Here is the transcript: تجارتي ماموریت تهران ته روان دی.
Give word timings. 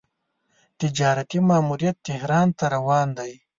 تجارتي 0.79 1.39
ماموریت 1.49 1.97
تهران 2.07 2.47
ته 2.57 2.65
روان 2.75 3.07
دی. 3.17 3.31